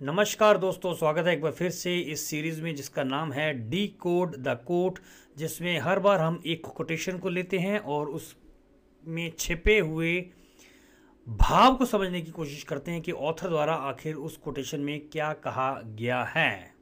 नमस्कार 0.00 0.58
दोस्तों, 0.58 0.92
स्वागत 0.94 1.26
है 1.26 1.32
एक 1.32 1.40
बार 1.42 1.52
फिर 1.52 1.70
से 1.70 1.96
इस 1.98 2.24
सीरीज़ 2.26 2.60
में 2.62 2.74
जिसका 2.74 3.04
नाम 3.04 3.32
है 3.32 3.52
डी 3.70 3.86
कोड 4.00 4.36
द 4.36 4.48
कोट 4.66 4.98
जिसमें 5.36 5.78
हर 5.78 5.98
बार 5.98 6.20
हम 6.20 6.40
एक 6.46 6.66
कोटेशन 6.66 7.18
को 7.18 7.28
लेते 7.28 7.58
हैं 7.58 7.78
और 7.78 8.08
उसमें 8.08 9.32
छिपे 9.38 9.78
हुए 9.78 10.14
भाव 11.26 11.76
को 11.76 11.84
समझने 11.84 12.20
की 12.20 12.30
कोशिश 12.30 12.62
करते 12.62 12.90
हैं 12.90 13.00
कि 13.02 13.12
ऑथर 13.12 13.48
द्वारा 13.48 13.74
आखिर 13.74 14.14
उस 14.14 14.36
कोटेशन 14.36 14.80
में 14.80 15.00
क्या 15.08 15.32
कहा 15.32 15.70
गया 15.84 16.22
है। 16.24 16.74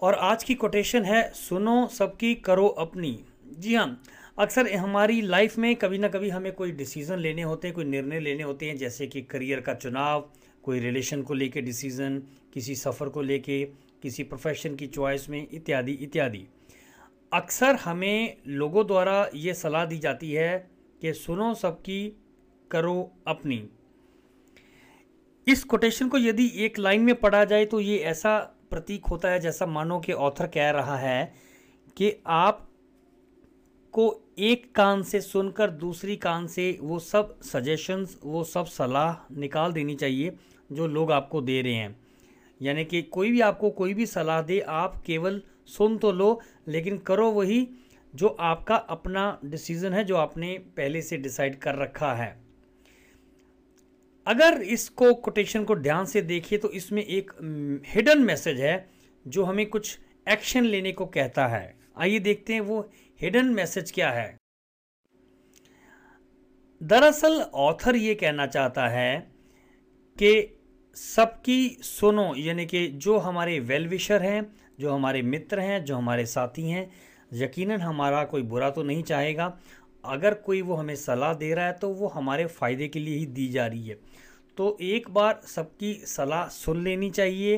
और 0.00 0.14
आज 0.14 0.44
की 0.44 0.54
कोटेशन 0.54 1.04
है, 1.04 1.30
सुनो 1.30 1.86
सबकी, 1.88 2.34
करो 2.34 2.66
अपनी। 2.68 3.18
जी 3.58 3.74
हाँ 3.74 4.02
अक्सर 4.38 4.68
हमारी 4.72 5.20
लाइफ 5.22 5.56
में 5.58 5.74
कभी 5.76 5.98
ना 5.98 6.08
कभी 6.08 6.28
हमें 6.28 6.52
कोई 6.52 6.72
डिसीज़न 6.72 7.18
लेने 7.18 7.42
होते 7.42 7.68
हैं, 7.68 7.74
कोई 7.74 7.84
निर्णय 7.84 8.20
लेने 8.20 8.42
होते 8.42 8.66
हैं, 8.66 8.76
जैसे 8.76 9.06
कि 9.06 9.22
करियर 9.22 9.60
का 9.60 9.74
चुनाव 9.74 10.28
कोई 10.66 10.80
रिलेशन 10.80 11.22
को 11.22 11.34
लेके 11.34 11.60
डिसीज़न 11.60 12.18
किसी 12.54 12.74
सफ़र 12.74 13.08
को 13.08 13.22
लेके, 13.22 13.64
किसी 14.02 14.22
प्रोफेशन 14.22 14.74
की 14.76 14.86
चॉइस 14.86 15.28
में, 15.30 15.46
इत्यादि 15.52 15.92
इत्यादि। 15.92 16.46
अक्सर 17.32 17.74
हमें 17.74 18.36
लोगों 18.46 18.86
द्वारा 18.86 19.30
ये 19.34 19.54
सलाह 19.54 19.84
दी 19.84 19.98
जाती 19.98 20.32
है 20.32 20.70
कि 21.00 21.12
सुनो 21.12 21.54
सबकी, 21.54 22.12
करो 22.70 23.12
अपनी। 23.26 23.68
इस 25.46 25.64
कोटेशन 25.64 26.08
को 26.08 26.18
यदि 26.18 26.50
एक 26.56 26.78
लाइन 26.78 27.00
में 27.00 27.14
पढ़ा 27.14 27.44
जाए 27.44 27.64
तो 27.64 27.80
ये 27.80 27.98
ऐसा 28.04 28.38
प्रतीक 28.70 29.06
होता 29.06 29.30
है 29.30 29.40
जैसा 29.40 29.66
मानो 29.66 29.98
कि 30.00 30.12
ऑथर 30.12 30.46
कह 30.46 30.70
रहा 30.70 30.96
है 30.98 31.34
कि 31.96 32.12
आप 32.26 32.68
को 33.92 34.08
एक 34.38 34.64
कान 34.74 35.02
से 35.02 35.20
सुनकर 35.20 35.70
दूसरी 35.72 36.14
कान 36.16 36.46
से 36.46 36.78
वो 36.80 36.98
सब 36.98 37.38
सजेशंस 37.42 38.18
वो 38.24 38.42
सब 38.44 38.66
सलाह 38.66 39.34
निकाल 39.34 39.72
देनी 39.72 39.94
चाहिए 39.94 40.32
जो 40.70 40.86
लोग 40.86 41.12
आपको 41.12 41.40
दे 41.40 41.60
रहे 41.62 41.74
हैं। 41.74 41.96
यानी 42.60 42.84
कि 42.84 43.00
कोई 43.02 43.30
भी 43.30 43.40
आपको 43.40 43.70
कोई 43.70 43.94
भी 43.94 44.06
सलाह 44.06 44.42
दे, 44.42 44.58
आप 44.60 45.02
केवल 45.06 45.40
सुन 45.68 45.96
तो 45.98 46.10
लो, 46.12 46.40
लेकिन 46.68 46.98
करो 46.98 47.30
वही 47.30 47.68
जो 48.14 48.28
आपका 48.28 48.76
अपना 48.76 49.38
डिसीज़न 49.44 49.92
है, 49.92 50.04
जो 50.04 50.16
आपने 50.16 50.52
पहले 50.76 51.02
से 51.02 51.16
डिसाइड 51.16 51.58
कर 51.58 51.74
रखा 51.74 52.12
है। 52.14 52.36
अगर 54.26 54.60
इसको 54.62 55.12
कोटेशन 55.14 55.64
को 55.64 55.76
ध्यान 55.76 56.04
से 56.04 56.22
देखिए 56.24 56.58
तो 56.58 56.70
इसमें 56.72 57.02
एक 57.02 57.32
हिडन 57.86 58.22
मैसेज 58.22 58.60
है 58.60 58.88
जो 59.24 59.44
हमें 59.44 59.66
कुछ 59.66 59.98
एक्शन 60.28 60.64
लेने 60.64 60.92
को 60.92 61.06
कहता 61.06 61.46
है। 61.46 61.74
आइए 61.96 62.18
देखते 62.18 62.52
हैं 62.52 62.60
वो 62.60 62.80
हिडन 63.20 63.46
मैसेज 63.46 63.90
क्या 63.90 64.10
है। 64.10 64.36
दरअसल 66.80 67.40
ऑथर 67.54 67.96
ये 67.96 68.14
कहना 68.14 68.46
चाहता 68.46 68.88
है 68.88 69.18
कि 70.16 70.32
सबकी 70.96 71.78
सुनो, 71.82 72.34
यानी 72.36 72.66
कि 72.66 72.86
जो 72.88 73.16
हमारे 73.18 73.58
वेल 73.60 73.86
विशर 73.88 74.22
हैं, 74.22 74.54
जो 74.80 74.92
हमारे 74.92 75.22
मित्र 75.22 75.60
हैं, 75.60 75.84
जो 75.84 75.96
हमारे 75.96 76.26
साथी 76.26 76.68
हैं, 76.70 76.90
यकीनन 77.32 77.80
हमारा 77.80 78.24
कोई 78.24 78.42
बुरा 78.42 78.70
तो 78.70 78.82
नहीं 78.82 79.02
चाहेगा। 79.02 79.56
अगर 80.04 80.34
कोई 80.34 80.60
वो 80.62 80.74
हमें 80.74 80.94
सलाह 80.96 81.32
दे 81.34 81.52
रहा 81.54 81.66
है 81.66 81.72
तो 81.72 81.88
वो 81.88 82.08
हमारे 82.08 82.46
फ़ायदे 82.46 82.88
के 82.88 82.98
लिए 82.98 83.16
ही 83.16 83.26
दी 83.26 83.48
जा 83.48 83.66
रही 83.66 83.88
है। 83.88 83.98
तो 84.58 84.76
एक 84.80 85.08
बार 85.10 85.40
सबकी 85.46 85.92
सलाह 86.06 86.46
सुन 86.48 86.82
लेनी 86.84 87.10
चाहिए। 87.10 87.56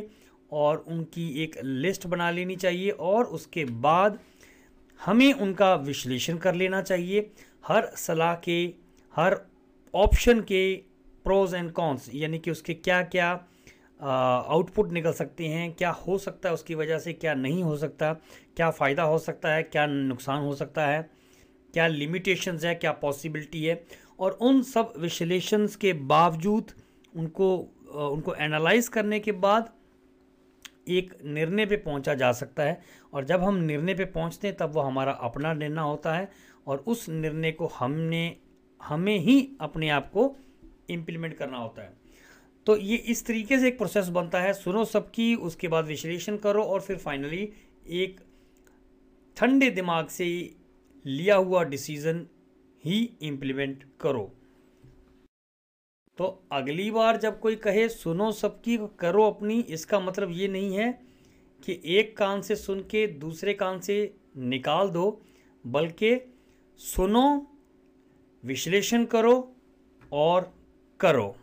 और 0.52 0.84
उनकी 0.88 1.28
एक 1.42 1.56
लिस्ट 1.64 2.06
बना 2.06 2.30
लेनी 2.30 2.56
चाहिए 2.56 2.90
और 2.90 3.24
उसके 3.24 3.64
बाद 3.64 4.18
हमें 5.00 5.32
उनका 5.32 5.74
विश्लेषण 5.74 6.36
कर 6.36 6.54
लेना 6.54 6.80
चाहिए। 6.82 7.30
हर 7.66 7.90
सलाह 7.96 8.34
के, 8.34 8.62
हर 9.16 9.40
ऑप्शन 9.94 10.40
के 10.40 10.74
प्रोज 11.24 11.54
एंड 11.54 11.70
कॉन्स, 11.72 12.10
यानी 12.14 12.38
कि 12.38 12.50
उसके 12.50 12.74
क्या 12.74 13.02
क्या 13.02 13.30
आउटपुट 14.00 14.92
निकल 14.92 15.12
सकते 15.12 15.46
हैं, 15.46 15.72
क्या 15.72 15.90
हो 15.90 16.18
सकता 16.18 16.48
है 16.48 16.54
उसकी 16.54 16.74
वजह 16.74 16.98
से, 16.98 17.12
क्या 17.12 17.34
नहीं 17.34 17.62
हो 17.62 17.76
सकता, 17.76 18.12
क्या 18.56 18.70
फ़ायदा 18.70 19.02
हो 19.02 19.18
सकता 19.18 19.54
है, 19.54 19.62
क्या 19.62 19.86
नुकसान 19.86 20.42
हो 20.42 20.54
सकता 20.54 20.86
है, 20.86 21.08
क्या 21.74 21.86
लिमिटेशंस 21.86 22.64
है, 22.64 22.74
क्या 22.74 22.92
पॉसिबिलिटी 22.92 23.64
है। 23.64 23.82
और 24.20 24.38
उन 24.40 24.62
सब 24.62 24.92
विश्लेषण 24.98 25.66
के 25.80 25.92
बावजूद 25.92 26.72
उनको 27.16 27.56
उनको 27.88 28.34
एनालाइज 28.34 28.88
करने 28.88 29.20
के 29.20 29.32
बाद 29.32 29.70
एक 30.88 31.14
निर्णय 31.24 31.66
पे 31.66 31.76
पहुँचा 31.76 32.14
जा 32.14 32.32
सकता 32.32 32.62
है 32.62 32.80
और 33.12 33.24
जब 33.24 33.42
हम 33.42 33.54
निर्णय 33.54 33.94
पे 33.94 34.04
पहुँचते 34.04 34.48
हैं, 34.48 34.56
तब 34.56 34.70
वो 34.70 34.80
हमारा 34.80 35.12
अपना 35.12 35.52
निर्णय 35.52 35.82
होता 35.82 36.14
है 36.14 36.30
और 36.66 36.84
उस 36.86 37.08
निर्णय 37.08 37.52
को 37.52 37.66
हमने, 37.66 38.36
हमें 38.82 39.18
ही 39.18 39.56
अपने 39.60 39.88
आप 39.88 40.10
को 40.10 40.36
इम्प्लीमेंट 40.90 41.34
करना 41.34 41.58
होता 41.58 41.82
है। 41.82 41.96
तो 42.66 42.76
ये 42.76 42.96
इस 42.96 43.26
तरीके 43.26 43.58
से 43.58 43.68
एक 43.68 43.78
प्रोसेस 43.78 44.08
बनता 44.08 44.40
है। 44.40 44.52
सुनो 44.52 44.84
सबकी, 44.84 45.34
उसके 45.34 45.68
बाद 45.68 45.84
विश्लेषण 45.84 46.36
करो 46.36 46.62
और 46.62 46.80
फिर 46.80 46.96
फाइनली 46.96 47.52
एक 47.88 48.20
ठंडे 49.36 49.70
दिमाग 49.70 50.06
से 50.06 50.54
लिया 51.06 51.36
हुआ 51.36 51.64
डिसीज़न 51.64 52.26
ही 52.84 53.10
इम्प्लीमेंट 53.22 53.84
करो। 54.00 54.32
तो 56.18 56.42
अगली 56.52 56.90
बार 56.90 57.16
जब 57.16 57.40
कोई 57.40 57.56
कहे, 57.56 57.88
सुनो 57.88 58.32
सबकी, 58.32 58.78
करो 58.98 59.24
अपनी, 59.24 59.60
इसका 59.60 60.00
मतलब 60.00 60.30
ये 60.32 60.48
नहीं 60.48 60.76
है 60.76 60.90
कि 61.64 61.80
एक 61.84 62.16
कान 62.16 62.40
से 62.42 62.56
सुन 62.56 62.80
के 62.80 63.06
दूसरे 63.06 63.54
कान 63.54 63.80
से 63.80 64.14
निकाल 64.36 64.88
दो, 64.88 65.20
बल्कि 65.66 66.34
सुनो, 66.80 67.46
विश्लेषण 68.44 69.04
करो 69.04 69.56
और 70.12 70.52
करो। 71.00 71.36